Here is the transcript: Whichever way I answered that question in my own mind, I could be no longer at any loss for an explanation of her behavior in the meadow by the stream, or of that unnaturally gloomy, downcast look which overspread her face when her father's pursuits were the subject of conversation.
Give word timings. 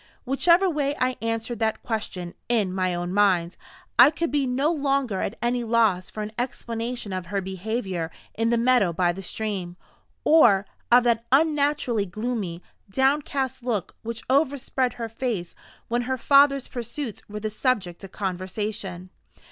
Whichever 0.25 0.67
way 0.67 0.95
I 0.99 1.15
answered 1.21 1.59
that 1.59 1.83
question 1.83 2.33
in 2.49 2.73
my 2.73 2.95
own 2.95 3.13
mind, 3.13 3.55
I 3.99 4.09
could 4.09 4.31
be 4.31 4.47
no 4.47 4.71
longer 4.71 5.21
at 5.21 5.37
any 5.43 5.63
loss 5.63 6.09
for 6.09 6.23
an 6.23 6.31
explanation 6.39 7.13
of 7.13 7.27
her 7.27 7.39
behavior 7.39 8.09
in 8.33 8.49
the 8.49 8.57
meadow 8.57 8.93
by 8.93 9.11
the 9.11 9.21
stream, 9.21 9.77
or 10.25 10.65
of 10.91 11.03
that 11.03 11.27
unnaturally 11.31 12.07
gloomy, 12.07 12.63
downcast 12.89 13.61
look 13.61 13.95
which 14.01 14.23
overspread 14.27 14.93
her 14.93 15.07
face 15.07 15.53
when 15.87 16.01
her 16.09 16.17
father's 16.17 16.67
pursuits 16.67 17.21
were 17.29 17.39
the 17.41 17.51
subject 17.51 18.03
of 18.03 18.11
conversation. 18.11 19.11